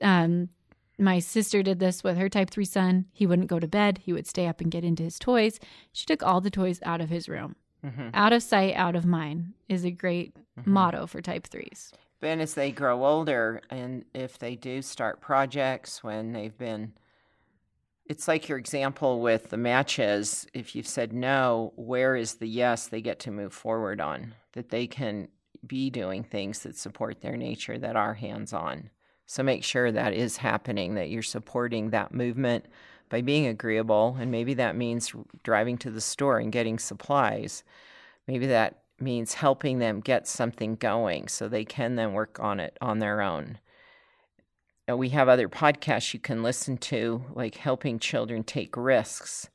um 0.00 0.48
my 0.98 1.18
sister 1.18 1.62
did 1.62 1.78
this 1.78 2.02
with 2.02 2.16
her 2.16 2.30
type 2.30 2.48
3 2.48 2.64
son. 2.64 3.04
He 3.12 3.26
wouldn't 3.26 3.48
go 3.48 3.58
to 3.58 3.68
bed. 3.68 3.98
He 3.98 4.14
would 4.14 4.26
stay 4.26 4.46
up 4.46 4.62
and 4.62 4.70
get 4.70 4.82
into 4.82 5.02
his 5.02 5.18
toys. 5.18 5.60
She 5.92 6.06
took 6.06 6.22
all 6.22 6.40
the 6.40 6.50
toys 6.50 6.80
out 6.84 7.02
of 7.02 7.10
his 7.10 7.28
room. 7.28 7.56
Mm-hmm. 7.84 8.08
Out 8.14 8.32
of 8.32 8.42
sight, 8.42 8.74
out 8.74 8.96
of 8.96 9.04
mind 9.04 9.52
is 9.68 9.84
a 9.84 9.90
great 9.90 10.34
motto 10.64 11.06
for 11.06 11.20
type 11.20 11.46
3s. 11.48 11.92
Then, 12.20 12.40
as 12.40 12.54
they 12.54 12.72
grow 12.72 13.04
older, 13.04 13.60
and 13.68 14.06
if 14.14 14.38
they 14.38 14.56
do 14.56 14.80
start 14.80 15.20
projects 15.20 16.02
when 16.02 16.32
they've 16.32 16.56
been, 16.56 16.94
it's 18.06 18.28
like 18.28 18.48
your 18.48 18.58
example 18.58 19.20
with 19.20 19.50
the 19.50 19.56
matches. 19.56 20.46
If 20.52 20.76
you've 20.76 20.86
said 20.86 21.12
no, 21.12 21.72
where 21.76 22.16
is 22.16 22.34
the 22.34 22.48
yes 22.48 22.86
they 22.86 23.00
get 23.00 23.18
to 23.20 23.30
move 23.30 23.52
forward 23.52 24.00
on? 24.00 24.34
That 24.52 24.68
they 24.68 24.86
can 24.86 25.28
be 25.66 25.88
doing 25.90 26.22
things 26.22 26.60
that 26.60 26.76
support 26.76 27.20
their 27.20 27.36
nature 27.36 27.78
that 27.78 27.96
are 27.96 28.14
hands 28.14 28.52
on. 28.52 28.90
So 29.26 29.42
make 29.42 29.64
sure 29.64 29.90
that 29.90 30.12
is 30.12 30.36
happening, 30.36 30.94
that 30.94 31.08
you're 31.08 31.22
supporting 31.22 31.90
that 31.90 32.12
movement 32.12 32.66
by 33.08 33.22
being 33.22 33.46
agreeable. 33.46 34.16
And 34.20 34.30
maybe 34.30 34.54
that 34.54 34.76
means 34.76 35.14
driving 35.42 35.78
to 35.78 35.90
the 35.90 36.02
store 36.02 36.38
and 36.38 36.52
getting 36.52 36.78
supplies. 36.78 37.64
Maybe 38.26 38.46
that 38.48 38.82
means 39.00 39.34
helping 39.34 39.78
them 39.78 40.00
get 40.00 40.28
something 40.28 40.76
going 40.76 41.28
so 41.28 41.48
they 41.48 41.64
can 41.64 41.96
then 41.96 42.12
work 42.12 42.38
on 42.38 42.60
it 42.60 42.76
on 42.82 42.98
their 42.98 43.22
own. 43.22 43.58
And 44.86 44.98
we 44.98 45.08
have 45.10 45.28
other 45.28 45.48
podcasts 45.48 46.12
you 46.12 46.20
can 46.20 46.42
listen 46.42 46.76
to, 46.76 47.24
like 47.32 47.54
helping 47.54 47.98
children 47.98 48.44
take 48.44 48.76
risks 48.76 49.48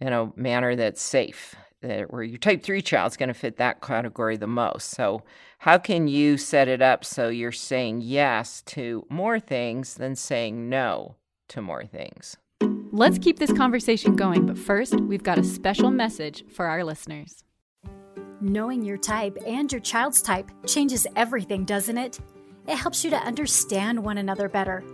in 0.00 0.12
a 0.12 0.30
manner 0.36 0.76
that's 0.76 1.00
safe, 1.00 1.54
that 1.80 2.12
where 2.12 2.22
your 2.22 2.38
type 2.38 2.62
3 2.62 2.82
child 2.82 3.12
is 3.12 3.16
going 3.16 3.28
to 3.28 3.34
fit 3.34 3.56
that 3.56 3.80
category 3.80 4.36
the 4.36 4.46
most. 4.46 4.90
So, 4.90 5.22
how 5.60 5.78
can 5.78 6.06
you 6.06 6.36
set 6.36 6.68
it 6.68 6.82
up 6.82 7.04
so 7.04 7.28
you're 7.28 7.50
saying 7.50 8.02
yes 8.02 8.62
to 8.66 9.06
more 9.08 9.40
things 9.40 9.94
than 9.94 10.14
saying 10.14 10.68
no 10.68 11.16
to 11.48 11.62
more 11.62 11.84
things? 11.84 12.36
Let's 12.92 13.18
keep 13.18 13.38
this 13.38 13.52
conversation 13.52 14.16
going, 14.16 14.46
but 14.46 14.58
first, 14.58 15.00
we've 15.00 15.22
got 15.22 15.38
a 15.38 15.44
special 15.44 15.90
message 15.90 16.44
for 16.48 16.66
our 16.66 16.84
listeners. 16.84 17.42
Knowing 18.40 18.82
your 18.84 18.98
type 18.98 19.36
and 19.46 19.70
your 19.72 19.80
child's 19.80 20.22
type 20.22 20.50
changes 20.66 21.06
everything, 21.16 21.64
doesn't 21.64 21.98
it? 21.98 22.20
It 22.68 22.76
helps 22.76 23.02
you 23.02 23.10
to 23.10 23.16
understand 23.16 24.04
one 24.04 24.18
another 24.18 24.48
better. 24.48 24.84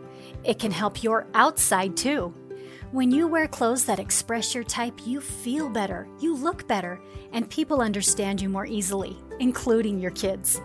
It 0.45 0.61
can 0.61 0.71
help 0.71 1.03
your 1.03 1.27
outside 1.35 1.97
too. 1.97 2.33
When 2.93 3.11
you 3.11 3.27
wear 3.27 3.49
clothes 3.49 3.85
that 3.87 3.99
express 3.99 4.55
your 4.55 4.63
type, 4.63 5.01
you 5.05 5.21
feel 5.21 5.69
better, 5.69 6.07
you 6.21 6.37
look 6.37 6.69
better, 6.69 7.01
and 7.33 7.51
people 7.51 7.81
understand 7.81 8.41
you 8.41 8.49
more 8.49 8.67
easily, 8.67 9.17
including 9.41 9.99
your 9.99 10.13
kids. 10.13 10.61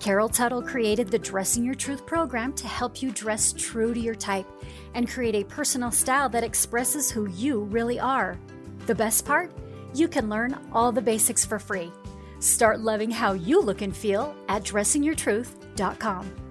Carol 0.00 0.30
Tuttle 0.30 0.62
created 0.62 1.08
the 1.08 1.18
Dressing 1.18 1.62
Your 1.62 1.74
Truth 1.74 2.06
program 2.06 2.54
to 2.54 2.66
help 2.66 3.02
you 3.02 3.10
dress 3.10 3.52
true 3.52 3.92
to 3.92 4.00
your 4.00 4.14
type 4.14 4.46
and 4.94 5.10
create 5.10 5.34
a 5.34 5.44
personal 5.44 5.90
style 5.90 6.30
that 6.30 6.44
expresses 6.44 7.10
who 7.10 7.28
you 7.30 7.64
really 7.64 8.00
are. 8.00 8.38
The 8.86 8.94
best 8.94 9.26
part? 9.26 9.52
You 9.94 10.08
can 10.08 10.30
learn 10.30 10.58
all 10.72 10.92
the 10.92 11.02
basics 11.02 11.44
for 11.44 11.58
free. 11.58 11.92
Start 12.38 12.80
loving 12.80 13.10
how 13.10 13.34
you 13.34 13.60
look 13.60 13.82
and 13.82 13.94
feel 13.94 14.34
at 14.48 14.62
dressingyourtruth.com. 14.62 16.45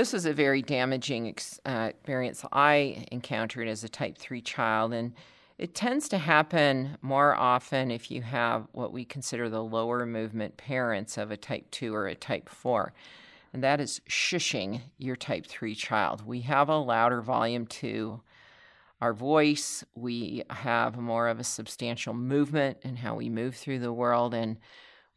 This 0.00 0.14
was 0.14 0.24
a 0.24 0.32
very 0.32 0.62
damaging 0.62 1.28
ex- 1.28 1.60
uh, 1.66 1.88
experience 1.90 2.42
I 2.50 3.04
encountered 3.12 3.68
as 3.68 3.84
a 3.84 3.88
type 3.90 4.16
3 4.16 4.40
child. 4.40 4.94
And 4.94 5.12
it 5.58 5.74
tends 5.74 6.08
to 6.08 6.16
happen 6.16 6.96
more 7.02 7.34
often 7.34 7.90
if 7.90 8.10
you 8.10 8.22
have 8.22 8.66
what 8.72 8.94
we 8.94 9.04
consider 9.04 9.50
the 9.50 9.62
lower 9.62 10.06
movement 10.06 10.56
parents 10.56 11.18
of 11.18 11.30
a 11.30 11.36
type 11.36 11.70
2 11.70 11.94
or 11.94 12.06
a 12.06 12.14
type 12.14 12.48
4. 12.48 12.94
And 13.52 13.62
that 13.62 13.78
is 13.78 14.00
shushing 14.08 14.80
your 14.96 15.16
type 15.16 15.44
3 15.44 15.74
child. 15.74 16.26
We 16.26 16.40
have 16.40 16.70
a 16.70 16.78
louder 16.78 17.20
volume 17.20 17.66
to 17.66 18.22
our 19.02 19.12
voice, 19.12 19.84
we 19.94 20.44
have 20.48 20.96
more 20.96 21.28
of 21.28 21.38
a 21.38 21.44
substantial 21.44 22.14
movement 22.14 22.78
in 22.84 22.96
how 22.96 23.16
we 23.16 23.28
move 23.28 23.54
through 23.54 23.80
the 23.80 23.92
world. 23.92 24.32
And 24.32 24.56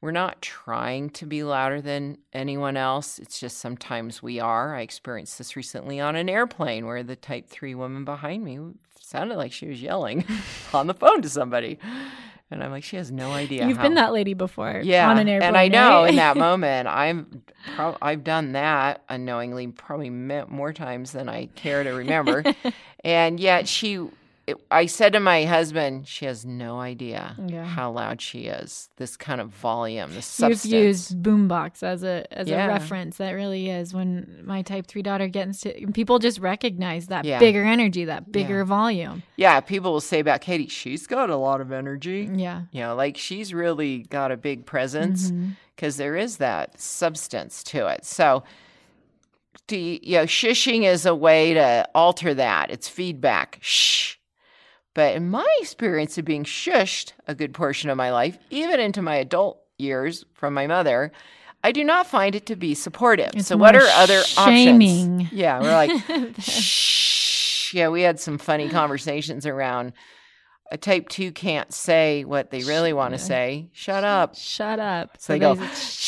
we're 0.03 0.11
not 0.11 0.41
trying 0.41 1.09
to 1.11 1.25
be 1.25 1.43
louder 1.43 1.79
than 1.79 2.17
anyone 2.33 2.75
else. 2.75 3.19
It's 3.19 3.39
just 3.39 3.59
sometimes 3.59 4.21
we 4.21 4.37
are. 4.37 4.75
I 4.75 4.81
experienced 4.81 5.37
this 5.37 5.55
recently 5.55 6.01
on 6.01 6.17
an 6.17 6.27
airplane 6.27 6.85
where 6.85 7.03
the 7.03 7.15
type 7.15 7.47
3 7.47 7.73
woman 7.73 8.03
behind 8.03 8.43
me 8.43 8.59
sounded 8.99 9.37
like 9.37 9.53
she 9.53 9.67
was 9.67 9.81
yelling 9.81 10.25
on 10.73 10.87
the 10.87 10.93
phone 10.93 11.21
to 11.21 11.29
somebody. 11.29 11.79
And 12.51 12.61
I'm 12.61 12.69
like, 12.71 12.83
she 12.83 12.97
has 12.97 13.13
no 13.13 13.31
idea. 13.31 13.65
You've 13.65 13.77
how- 13.77 13.83
been 13.83 13.93
that 13.93 14.11
lady 14.11 14.33
before. 14.33 14.81
yeah, 14.83 15.09
On 15.09 15.17
an 15.17 15.29
airplane. 15.29 15.47
and 15.47 15.57
I 15.57 15.69
know 15.69 16.01
right? 16.01 16.09
in 16.09 16.17
that 16.17 16.35
moment, 16.49 16.89
I'm 16.89 17.41
pro- 17.75 17.97
I've 18.01 18.25
done 18.25 18.51
that 18.51 19.03
unknowingly 19.07 19.67
probably 19.67 20.09
more 20.09 20.73
times 20.73 21.13
than 21.13 21.29
I 21.29 21.45
care 21.55 21.81
to 21.85 21.91
remember, 21.91 22.43
and 23.05 23.39
yet 23.39 23.69
she. 23.69 24.05
I 24.69 24.87
said 24.87 25.13
to 25.13 25.21
my 25.21 25.45
husband, 25.45 26.05
she 26.05 26.25
has 26.25 26.45
no 26.45 26.81
idea 26.81 27.37
Yeah. 27.47 27.63
how 27.63 27.91
loud 27.91 28.19
she 28.21 28.41
is. 28.47 28.89
This 28.97 29.15
kind 29.15 29.39
of 29.39 29.51
volume, 29.51 30.13
this 30.13 30.37
You've 30.37 30.65
used 30.65 31.23
boombox 31.23 31.81
as 31.81 32.03
a 32.03 32.25
as 32.29 32.49
Yeah. 32.49 32.65
a 32.65 32.67
reference. 32.67 33.17
That 33.17 33.31
really 33.31 33.69
is 33.69 33.93
when 33.93 34.41
my 34.43 34.61
type 34.61 34.85
three 34.87 35.01
daughter 35.01 35.29
gets 35.29 35.61
to 35.61 35.87
people 35.93 36.19
just 36.19 36.39
recognize 36.39 37.07
that 37.07 37.23
Yeah. 37.23 37.39
bigger 37.39 37.63
energy, 37.63 38.03
that 38.03 38.33
bigger 38.33 38.57
Yeah. 38.59 38.63
volume. 38.65 39.23
yeah, 39.37 39.61
people 39.61 39.93
will 39.93 40.01
say 40.01 40.19
about 40.19 40.41
Katie, 40.41 40.67
she's 40.67 41.07
got 41.07 41.29
a 41.29 41.37
lot 41.37 41.61
of 41.61 41.71
energy. 41.71 42.29
Yeah. 42.33 42.63
You 42.73 42.81
know, 42.81 42.95
like 42.95 43.15
she's 43.15 43.53
really 43.53 43.99
got 44.09 44.31
a 44.33 44.37
big 44.37 44.65
presence 44.65 45.31
Mm-hmm. 45.31 45.49
because 45.75 45.99
is 46.01 46.37
that 46.37 46.81
substance 46.81 47.63
to 47.63 47.87
it. 47.87 48.03
So, 48.03 48.43
do 49.67 49.77
you, 49.77 49.99
you 50.03 50.17
know, 50.17 50.23
shushing 50.25 50.83
is 50.83 51.05
a 51.05 51.15
way 51.15 51.53
to 51.53 51.87
alter 51.95 52.33
that. 52.33 52.69
It's 52.71 52.89
feedback. 52.89 53.59
Shh. 53.61 54.15
But 54.93 55.15
in 55.15 55.29
my 55.29 55.47
experience 55.59 56.17
of 56.17 56.25
being 56.25 56.43
shushed 56.43 57.13
a 57.27 57.33
good 57.33 57.53
portion 57.53 57.89
of 57.89 57.97
my 57.97 58.11
life, 58.11 58.37
even 58.49 58.79
into 58.79 59.01
my 59.01 59.15
adult 59.15 59.59
years 59.77 60.23
from 60.33 60.53
my 60.53 60.67
mother, 60.67 61.11
I 61.63 61.71
do 61.71 61.83
not 61.83 62.05
find 62.07 62.35
it 62.35 62.45
to 62.47 62.55
be 62.55 62.75
supportive. 62.75 63.31
It's 63.35 63.47
so, 63.47 63.57
what 63.57 63.75
are 63.75 63.87
other 63.95 64.21
shaming. 64.21 65.21
options? 65.21 65.31
Yeah, 65.31 65.61
we're 65.61 65.71
like, 65.71 66.35
shh. 66.39 67.73
Yeah, 67.73 67.89
we 67.89 68.01
had 68.01 68.19
some 68.19 68.37
funny 68.37 68.69
conversations 68.69 69.47
around 69.47 69.93
a 70.71 70.77
type 70.77 71.09
two 71.09 71.31
can't 71.31 71.73
say 71.73 72.23
what 72.25 72.51
they 72.51 72.63
really 72.63 72.93
want 72.93 73.13
to 73.13 73.19
say. 73.19 73.69
Shut 73.73 74.03
up. 74.03 74.35
Shut 74.35 74.79
up. 74.79 75.17
So 75.19 75.33
they 75.33 75.39
go, 75.39 75.55
shh. 75.55 76.03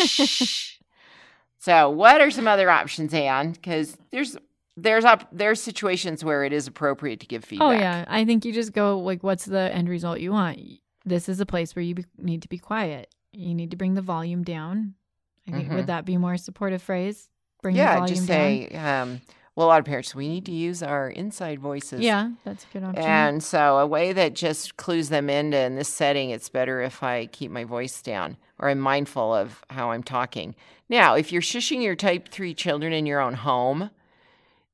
so, 1.58 1.90
what 1.90 2.20
are 2.20 2.30
some 2.30 2.46
other 2.46 2.70
options, 2.70 3.14
Anne? 3.14 3.52
Because 3.52 3.96
there's 4.10 4.36
there's 4.76 5.04
op- 5.04 5.28
there's 5.32 5.60
situations 5.62 6.24
where 6.24 6.44
it 6.44 6.52
is 6.52 6.66
appropriate 6.66 7.20
to 7.20 7.26
give 7.26 7.44
feedback. 7.44 7.66
Oh 7.68 7.70
yeah, 7.72 8.04
I 8.08 8.24
think 8.24 8.44
you 8.44 8.52
just 8.52 8.72
go 8.72 8.98
like, 8.98 9.22
what's 9.22 9.44
the 9.44 9.72
end 9.74 9.88
result 9.88 10.20
you 10.20 10.32
want? 10.32 10.58
This 11.04 11.28
is 11.28 11.40
a 11.40 11.46
place 11.46 11.76
where 11.76 11.82
you 11.82 11.94
be- 11.96 12.04
need 12.18 12.42
to 12.42 12.48
be 12.48 12.58
quiet. 12.58 13.14
You 13.32 13.54
need 13.54 13.70
to 13.72 13.76
bring 13.76 13.94
the 13.94 14.02
volume 14.02 14.42
down. 14.42 14.94
I 15.46 15.52
think 15.52 15.68
Mhm. 15.68 15.74
would 15.76 15.86
that 15.88 16.04
be 16.04 16.16
more 16.16 16.36
supportive 16.36 16.82
phrase? 16.82 17.28
Bring 17.62 17.74
the 17.74 17.82
yeah. 17.82 17.98
volume 17.98 18.16
Just 18.16 18.26
down. 18.28 18.36
say, 18.38 18.68
um, 18.76 19.20
well, 19.54 19.66
a 19.66 19.68
lot 19.68 19.78
of 19.78 19.84
parents 19.84 20.14
we 20.14 20.28
need 20.28 20.46
to 20.46 20.52
use 20.52 20.82
our 20.82 21.08
inside 21.10 21.60
voices. 21.60 22.00
Yeah, 22.00 22.30
that's 22.44 22.64
a 22.64 22.66
good 22.72 22.82
option. 22.84 23.04
And 23.04 23.42
so, 23.42 23.78
a 23.78 23.86
way 23.86 24.12
that 24.12 24.34
just 24.34 24.76
clues 24.76 25.10
them 25.10 25.28
into 25.30 25.58
in 25.58 25.76
this 25.76 25.88
setting, 25.88 26.30
it's 26.30 26.48
better 26.48 26.80
if 26.80 27.02
I 27.02 27.26
keep 27.26 27.50
my 27.50 27.64
voice 27.64 28.02
down 28.02 28.36
or 28.58 28.68
I'm 28.70 28.80
mindful 28.80 29.32
of 29.34 29.62
how 29.70 29.90
I'm 29.92 30.02
talking. 30.02 30.54
Now, 30.88 31.14
if 31.14 31.30
you're 31.30 31.42
shushing 31.42 31.82
your 31.82 31.94
type 31.96 32.28
3 32.28 32.54
children 32.54 32.92
in 32.92 33.06
your 33.06 33.20
own 33.20 33.34
home, 33.34 33.90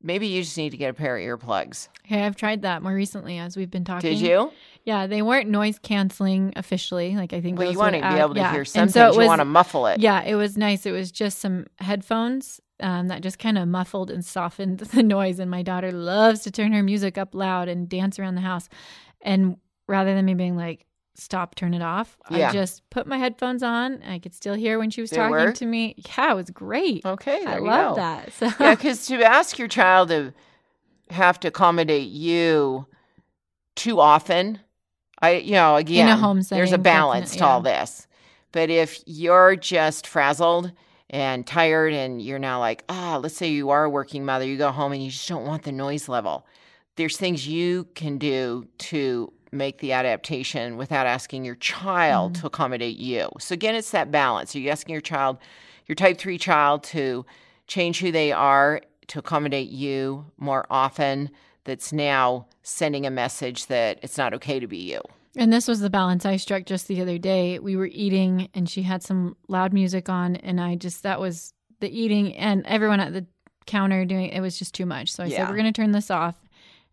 maybe 0.03 0.27
you 0.27 0.43
just 0.43 0.57
need 0.57 0.71
to 0.71 0.77
get 0.77 0.91
a 0.91 0.95
pair 0.95 1.17
of 1.17 1.23
earplugs. 1.23 1.89
Okay, 2.07 2.25
I've 2.25 2.37
tried 2.37 2.63
that 2.63 2.83
more 2.83 2.95
recently 2.95 3.39
as 3.39 3.57
we've 3.57 3.71
been 3.71 3.85
talking. 3.85 4.11
Did 4.11 4.21
you? 4.21 4.53
Yeah, 4.85 5.07
they 5.07 5.23
weren't 5.23 5.49
noise 5.49 5.79
canceling 5.79 6.53
officially. 6.57 7.17
Like 7.17 7.33
I 7.33 7.41
think. 7.41 7.59
Well, 7.59 7.71
you 7.71 7.79
want 7.79 7.95
to 7.95 8.01
be 8.01 8.19
able 8.19 8.35
to 8.35 8.41
yeah. 8.41 8.51
hear 8.53 8.61
And 8.61 8.69
some 8.69 8.89
so 8.89 9.01
it 9.01 9.13
things. 9.13 9.23
You 9.23 9.29
want 9.29 9.41
to 9.41 9.45
muffle 9.45 9.87
it. 9.87 10.01
Yeah, 10.01 10.23
it 10.23 10.35
was 10.35 10.57
nice. 10.57 10.87
It 10.87 10.93
was 10.93 11.11
just 11.11 11.39
some 11.39 11.67
headphones 11.79 12.61
um, 12.81 13.09
that 13.09 13.23
just 13.23 13.39
kind 13.39 13.59
of 13.59 13.69
muffled 13.69 14.11
and 14.11 14.25
softened 14.25 14.79
the 14.79 15.03
noise. 15.03 15.39
And 15.39 15.51
my 15.51 15.63
daughter 15.63 15.93
loves 15.93 16.41
to 16.41 16.51
turn 16.51 16.73
her 16.73 16.83
music 16.83 17.19
up 17.19 17.35
loud 17.35 17.69
and 17.69 17.89
dance 17.89 18.19
around 18.19 18.35
the 18.35 18.41
house. 18.41 18.69
And 19.21 19.57
rather 19.87 20.15
than 20.15 20.25
me 20.25 20.35
being 20.35 20.57
like, 20.57 20.87
stop, 21.15 21.55
turn 21.55 21.75
it 21.75 21.83
off, 21.83 22.17
Yeah. 22.31 22.49
I 22.49 22.53
just 22.53 22.89
put 22.91 23.07
my 23.07 23.19
headphones 23.19 23.63
on. 23.63 24.03
I 24.03 24.19
could 24.19 24.35
still 24.35 24.55
hear 24.55 24.79
when 24.79 24.91
she 24.91 25.01
was 25.01 25.11
Did 25.11 25.17
talking 25.17 25.53
to 25.53 25.67
me. 25.67 25.95
Yeah, 26.17 26.33
it 26.33 26.35
was 26.37 26.51
great. 26.51 27.05
Okay, 27.05 27.45
I 27.45 27.59
love 27.59 27.97
go. 27.97 28.03
that. 28.03 28.33
So 28.33 28.51
yeah, 28.59 28.75
because 28.75 29.07
to 29.07 29.23
ask 29.23 29.59
your 29.59 29.69
child 29.69 30.09
to 30.09 30.33
have 31.11 31.41
to 31.41 31.49
accommodate 31.49 32.09
you 32.09 32.87
too 33.77 34.01
often, 34.01 34.61
I, 35.21 35.37
you 35.37 35.53
know, 35.53 35.77
again, 35.77 36.17
home 36.19 36.43
setting, 36.43 36.59
there's 36.61 36.73
a 36.73 36.79
balance 36.79 37.37
to 37.37 37.45
all 37.45 37.61
this. 37.61 38.07
But 38.53 38.71
if 38.71 39.01
you're 39.07 39.57
just 39.57 40.07
frazzled 40.07 40.73
and 41.09 41.47
tired 41.47 41.93
and 41.93 42.21
you're 42.23 42.39
now 42.39 42.59
like, 42.59 42.85
ah, 42.89 43.19
let's 43.23 43.37
say 43.37 43.49
you 43.49 43.71
are 43.71 43.85
a 43.85 43.91
working 43.91 44.25
mother, 44.25 44.45
you 44.45 44.57
go 44.57 44.71
home 44.71 44.93
and 44.93 45.03
you 45.03 45.11
just 45.11 45.29
don't 45.29 45.47
want 45.47 45.63
the 45.65 45.73
noise 45.73 46.09
level. 46.09 46.47
There's 46.97 47.17
things 47.17 47.47
you 47.47 47.87
can 47.95 48.19
do 48.19 48.67
to 48.79 49.33
make 49.53 49.79
the 49.79 49.93
adaptation 49.93 50.77
without 50.77 51.07
asking 51.07 51.45
your 51.45 51.57
child 51.57 52.33
Mm-hmm. 52.35 52.41
to 52.41 52.47
accommodate 52.47 52.97
you. 52.99 53.29
So 53.39 53.53
again, 53.55 53.75
it's 53.75 53.91
that 53.91 54.11
balance. 54.11 54.55
Are 54.55 54.59
you 54.61 54.71
asking 54.71 54.93
your 54.93 55.01
child, 55.01 55.39
your 55.87 55.97
type 55.97 56.19
three 56.19 56.39
child, 56.39 56.83
to 56.85 57.25
change 57.67 58.01
who 58.01 58.13
they 58.13 58.33
are 58.33 58.81
to 59.09 59.19
accommodate 59.19 59.71
you 59.71 60.27
more 60.39 60.67
often? 60.71 61.31
That's 61.65 61.93
now 61.93 62.47
sending 62.63 63.05
a 63.07 63.11
message 63.11 63.67
that 63.67 63.99
it's 64.03 64.17
not 64.17 64.33
okay 64.35 64.59
to 64.61 64.67
be 64.67 64.79
you. 64.79 65.01
And 65.37 65.53
this 65.53 65.69
was 65.69 65.81
the 65.81 65.91
balance 65.91 66.25
I 66.25 66.37
struck 66.37 66.65
just 66.65 66.89
the 66.89 67.01
other 67.03 67.19
day. 67.19 67.59
We 67.59 67.77
were 67.77 67.87
eating 67.93 68.49
and 68.55 68.69
she 68.69 68.83
had 68.83 69.03
some 69.03 69.37
loud 69.47 69.73
music 69.73 70.09
on 70.09 70.37
and 70.37 70.59
I 70.61 70.75
just 70.77 71.03
that 71.03 71.21
was 71.21 71.53
the 71.81 71.89
eating 71.91 72.35
and 72.37 72.65
everyone 72.67 72.99
at 72.99 73.13
the 73.13 73.27
counter 73.67 74.05
doing 74.07 74.31
it 74.31 74.41
was 74.41 74.59
just 74.59 74.75
too 74.75 74.87
much. 74.87 75.13
So 75.13 75.23
I 75.23 75.29
said 75.29 75.49
we're 75.49 75.57
going 75.57 75.73
to 75.73 75.81
turn 75.81 75.93
this 75.93 76.11
off. 76.11 76.35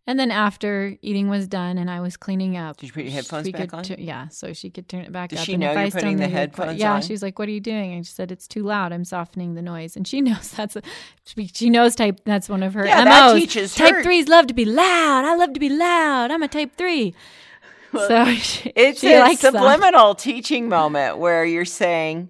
And 0.10 0.18
then 0.18 0.32
after 0.32 0.96
eating 1.02 1.28
was 1.28 1.50
done 1.50 1.78
and 1.78 1.92
I 1.92 2.00
was 2.00 2.16
cleaning 2.16 2.56
up. 2.56 2.78
Did 2.78 2.88
you 2.88 2.94
put 2.94 3.04
your 3.04 3.12
headphones 3.12 3.50
back 3.52 3.74
on? 3.74 3.84
tu- 3.84 3.96
yeah, 4.00 4.30
so 4.30 4.54
she 4.54 4.70
could 4.70 4.88
turn 4.88 5.02
it 5.02 5.12
back 5.12 5.32
Does 5.32 5.40
up. 5.40 5.46
she 5.46 5.54
and 5.56 5.62
know 5.62 5.72
if 5.72 5.76
you're 5.76 5.84
I 5.88 5.90
putting 5.90 6.16
the 6.16 6.30
headphones 6.30 6.80
Yeah, 6.80 6.94
on? 6.94 7.02
she's 7.02 7.22
like, 7.22 7.38
"What 7.38 7.50
are 7.50 7.52
you 7.52 7.60
doing?" 7.60 7.92
And 7.94 8.08
she 8.08 8.14
said, 8.14 8.32
"It's 8.32 8.48
too 8.48 8.64
loud. 8.64 8.94
I'm 8.94 9.04
softening 9.04 9.56
the 9.56 9.62
noise." 9.62 9.98
And 9.98 10.08
she 10.08 10.22
knows 10.28 10.50
that's 10.52 10.78
a, 10.78 10.82
she- 11.54 11.70
knows 11.70 11.94
type. 11.96 12.22
That's 12.24 12.48
one 12.48 12.64
of 12.64 12.74
her 12.74 12.86
Yeah, 12.86 13.04
that 13.04 13.32
MOs. 13.34 13.40
teaches 13.42 13.76
type 13.76 13.96
her- 13.96 14.04
threes 14.04 14.30
love 14.30 14.48
to 14.48 14.54
be 14.54 14.64
loud. 14.64 15.26
I 15.26 15.36
love 15.36 15.52
to 15.54 15.60
be 15.60 15.70
loud. 15.70 16.32
I'm 16.32 16.42
a 16.42 16.48
type 16.48 16.78
three. 16.78 17.14
so 17.94 18.26
she, 18.36 18.72
It's 18.76 19.02
she 19.02 19.14
a 19.14 19.20
likes 19.20 19.42
that. 19.42 19.52
subliminal 19.52 20.16
teaching 20.16 20.70
moment 20.70 21.18
where 21.18 21.44
you're 21.44 21.66
saying, 21.66 22.30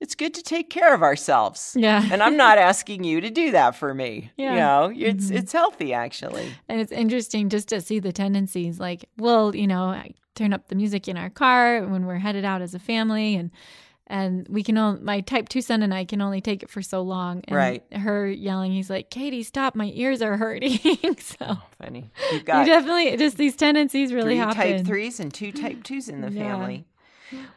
it's 0.00 0.14
good 0.14 0.34
to 0.34 0.42
take 0.42 0.68
care 0.70 0.94
of 0.94 1.02
ourselves. 1.02 1.74
Yeah. 1.78 2.06
And 2.12 2.22
I'm 2.22 2.36
not 2.36 2.58
asking 2.58 3.04
you 3.04 3.20
to 3.22 3.30
do 3.30 3.50
that 3.52 3.74
for 3.76 3.94
me. 3.94 4.30
Yeah. 4.36 4.52
You 4.52 4.58
know, 5.00 5.08
it's 5.10 5.30
Mhm. 5.30 5.36
it's 5.38 5.52
healthy 5.52 5.92
actually. 5.94 6.48
And 6.68 6.80
it's 6.80 6.92
interesting 6.92 7.48
just 7.48 7.68
to 7.68 7.80
see 7.80 7.98
the 7.98 8.12
tendencies. 8.12 8.78
Like, 8.78 9.06
well, 9.16 9.54
you 9.56 9.66
know, 9.66 9.84
I 9.84 10.12
turn 10.34 10.52
up 10.52 10.68
the 10.68 10.74
music 10.74 11.08
in 11.08 11.16
our 11.16 11.30
car 11.30 11.82
when 11.86 12.04
we're 12.06 12.18
headed 12.18 12.44
out 12.44 12.60
as 12.62 12.74
a 12.74 12.78
family, 12.78 13.34
and 13.36 13.50
and 14.08 14.46
we 14.48 14.62
can 14.62 14.78
only 14.78 15.00
my 15.00 15.20
type 15.20 15.48
two 15.48 15.60
son 15.60 15.82
and 15.82 15.92
I 15.92 16.04
can 16.04 16.20
only 16.20 16.40
take 16.40 16.62
it 16.62 16.70
for 16.70 16.80
so 16.82 17.02
long. 17.02 17.42
And 17.48 17.56
Right. 17.56 17.82
Her 17.92 18.28
yelling, 18.30 18.70
he's 18.72 18.88
like, 18.90 19.10
"Katie, 19.10 19.42
stop! 19.42 19.74
My 19.74 19.90
ears 19.94 20.22
are 20.22 20.36
hurting." 20.36 20.78
so 21.18 21.56
Funny. 21.82 22.10
You've 22.30 22.40
you 22.42 22.64
definitely 22.66 23.16
just 23.16 23.36
these 23.36 23.56
tendencies 23.56 24.12
really 24.12 24.34
three 24.34 24.36
happen. 24.36 24.56
type 24.76 24.86
threes 24.86 25.18
and 25.18 25.32
two 25.34 25.50
type 25.52 25.82
twos 25.82 26.08
in 26.08 26.20
the 26.20 26.30
Yeah. 26.30 26.42
family. 26.42 26.84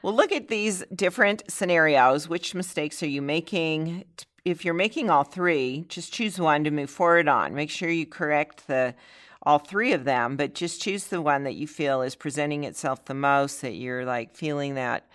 Well, 0.01 0.15
look 0.15 0.31
at 0.31 0.47
these 0.47 0.83
different 0.93 1.43
scenarios. 1.47 2.27
Which 2.27 2.55
mistakes 2.55 3.01
are 3.03 3.07
you 3.07 3.21
making? 3.21 4.05
If 4.45 4.65
you're 4.65 4.73
making 4.73 5.09
all 5.09 5.23
three, 5.23 5.85
just 5.89 6.13
choose 6.13 6.39
one 6.39 6.63
to 6.63 6.71
move 6.71 6.89
forward 6.89 7.27
on. 7.27 7.53
Make 7.53 7.69
sure 7.69 7.89
you 7.89 8.05
correct 8.05 8.67
the 8.67 8.95
all 9.43 9.59
three 9.59 9.93
of 9.93 10.03
them, 10.03 10.35
but 10.35 10.53
just 10.53 10.81
choose 10.81 11.05
the 11.05 11.21
one 11.21 11.43
that 11.43 11.55
you 11.55 11.65
feel 11.65 12.01
is 12.01 12.15
presenting 12.15 12.63
itself 12.65 13.05
the 13.05 13.13
most. 13.13 13.61
That 13.61 13.73
you're 13.73 14.05
like 14.05 14.35
feeling 14.35 14.75
that 14.75 15.07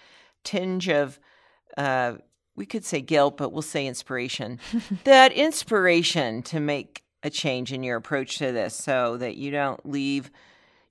tinge 0.44 0.88
of, 0.88 1.18
uh, 1.76 2.14
we 2.56 2.66
could 2.66 2.84
say 2.84 3.00
guilt, 3.00 3.37
but 3.37 3.52
we'll 3.52 3.62
say 3.62 3.87
inspiration. 3.87 4.61
that 5.04 5.32
inspiration 5.32 6.42
to 6.44 6.61
make 6.61 7.02
a 7.23 7.30
change 7.30 7.73
in 7.73 7.82
your 7.82 7.96
approach 7.96 8.38
to 8.38 8.52
this, 8.52 8.75
so 8.75 9.16
that 9.16 9.37
you 9.37 9.50
don't 9.50 9.84
leave 9.88 10.30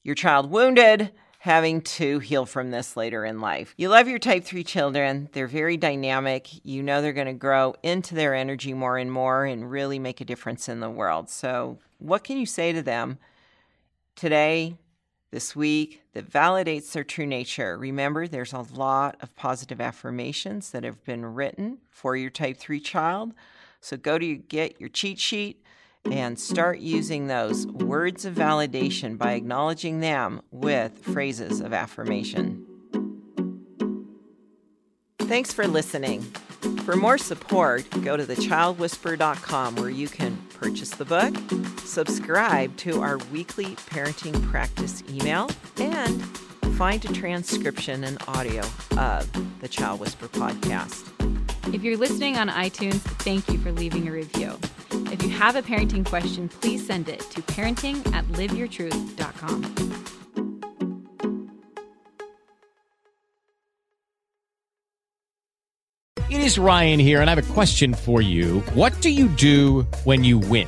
your 0.03 0.15
child 0.15 0.49
wounded, 0.49 1.11
having 1.43 1.81
to 1.81 2.19
heal 2.19 2.45
from 2.45 2.71
this 2.71 2.95
later 2.95 3.25
in 3.25 3.41
life. 3.41 3.73
You 3.75 3.89
love 3.89 4.07
your 4.07 4.17
type 4.17 4.45
3 4.45 4.63
children. 4.63 5.27
They're 5.33 5.45
very 5.45 5.75
dynamic. 5.75 6.47
You 6.65 6.81
know 6.81 7.01
they're 7.01 7.11
going 7.11 7.27
to 7.27 7.33
grow 7.33 7.75
into 7.83 8.15
their 8.15 8.33
energy 8.33 8.73
more 8.73 8.97
and 8.97 9.11
more 9.11 9.43
and 9.43 9.69
really 9.69 9.99
make 9.99 10.21
a 10.21 10.25
difference 10.25 10.69
in 10.69 10.79
the 10.79 10.89
world. 10.89 11.29
So, 11.29 11.79
what 11.99 12.23
can 12.23 12.37
you 12.37 12.45
say 12.45 12.71
to 12.71 12.81
them 12.81 13.17
today, 14.15 14.77
this 15.31 15.53
week, 15.53 16.03
that 16.13 16.31
validates 16.31 16.93
their 16.93 17.03
true 17.03 17.25
nature? 17.25 17.77
Remember, 17.77 18.25
there's 18.25 18.53
a 18.53 18.65
lot 18.73 19.17
of 19.19 19.35
positive 19.35 19.81
affirmations 19.81 20.71
that 20.71 20.85
have 20.85 21.03
been 21.03 21.25
written 21.25 21.79
for 21.89 22.15
your 22.15 22.29
type 22.29 22.55
3 22.55 22.79
child. 22.79 23.33
So, 23.81 23.97
go 23.97 24.17
to 24.17 24.35
get 24.37 24.79
your 24.79 24.87
cheat 24.87 25.19
sheet 25.19 25.61
and 26.11 26.37
start 26.37 26.79
using 26.79 27.27
those 27.27 27.65
words 27.67 28.25
of 28.25 28.35
validation 28.35 29.17
by 29.17 29.33
acknowledging 29.33 29.99
them 29.99 30.41
with 30.51 30.97
phrases 30.99 31.61
of 31.61 31.73
affirmation. 31.73 32.65
Thanks 35.19 35.53
for 35.53 35.67
listening. 35.67 36.21
For 36.83 36.95
more 36.95 37.17
support, 37.17 37.89
go 38.03 38.17
to 38.17 38.25
thechildwhisperer.com 38.25 39.75
where 39.77 39.89
you 39.89 40.07
can 40.07 40.37
purchase 40.59 40.91
the 40.91 41.05
book, 41.05 41.33
subscribe 41.79 42.75
to 42.77 43.01
our 43.01 43.17
weekly 43.31 43.75
parenting 43.75 44.49
practice 44.49 45.01
email, 45.09 45.49
and 45.77 46.21
find 46.75 47.03
a 47.05 47.13
transcription 47.13 48.03
and 48.03 48.17
audio 48.27 48.63
of 48.97 49.29
the 49.61 49.67
Child 49.67 50.01
Whisperer 50.01 50.29
podcast. 50.29 51.09
If 51.73 51.83
you're 51.83 51.97
listening 51.97 52.37
on 52.37 52.49
iTunes, 52.49 52.99
thank 53.23 53.47
you 53.49 53.57
for 53.59 53.71
leaving 53.71 54.07
a 54.07 54.11
review. 54.11 54.59
If 55.13 55.21
you 55.21 55.29
have 55.29 55.55
a 55.55 55.61
parenting 55.61 56.03
question, 56.03 56.49
please 56.49 56.87
send 56.87 57.07
it 57.07 57.19
to 57.19 57.43
parenting 57.43 57.97
at 58.15 58.25
liveyourtruth.com. 58.29 59.61
It 66.31 66.41
is 66.41 66.57
Ryan 66.57 66.99
here, 66.99 67.21
and 67.21 67.29
I 67.29 67.35
have 67.35 67.47
a 67.47 67.53
question 67.53 67.93
for 67.93 68.23
you. 68.23 68.61
What 68.73 68.99
do 69.01 69.11
you 69.11 69.27
do 69.27 69.83
when 70.03 70.23
you 70.23 70.39
win? 70.39 70.67